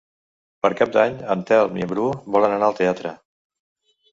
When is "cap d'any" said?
0.79-1.19